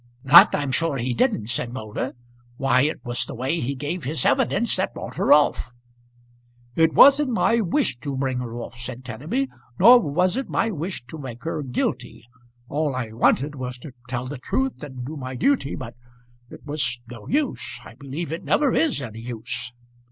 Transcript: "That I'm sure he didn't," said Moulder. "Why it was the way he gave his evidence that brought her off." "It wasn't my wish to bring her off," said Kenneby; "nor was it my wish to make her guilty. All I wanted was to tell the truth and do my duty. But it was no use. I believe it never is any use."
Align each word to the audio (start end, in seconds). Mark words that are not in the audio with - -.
"That 0.23 0.55
I'm 0.55 0.71
sure 0.71 0.97
he 0.97 1.13
didn't," 1.13 1.45
said 1.51 1.71
Moulder. 1.71 2.13
"Why 2.57 2.81
it 2.81 3.05
was 3.05 3.23
the 3.23 3.35
way 3.35 3.59
he 3.59 3.75
gave 3.75 4.03
his 4.03 4.25
evidence 4.25 4.75
that 4.77 4.95
brought 4.95 5.17
her 5.17 5.31
off." 5.31 5.73
"It 6.75 6.95
wasn't 6.95 7.29
my 7.33 7.59
wish 7.61 7.99
to 7.99 8.17
bring 8.17 8.39
her 8.39 8.55
off," 8.55 8.79
said 8.79 9.03
Kenneby; 9.05 9.47
"nor 9.77 9.99
was 10.01 10.37
it 10.37 10.49
my 10.49 10.71
wish 10.71 11.05
to 11.05 11.19
make 11.19 11.43
her 11.43 11.61
guilty. 11.61 12.25
All 12.67 12.95
I 12.95 13.11
wanted 13.11 13.53
was 13.53 13.77
to 13.77 13.91
tell 14.09 14.25
the 14.25 14.39
truth 14.39 14.81
and 14.81 15.05
do 15.05 15.17
my 15.17 15.35
duty. 15.35 15.75
But 15.75 15.93
it 16.49 16.65
was 16.65 16.99
no 17.07 17.27
use. 17.27 17.79
I 17.85 17.93
believe 17.93 18.31
it 18.31 18.43
never 18.43 18.73
is 18.73 19.03
any 19.03 19.19
use." 19.19 19.71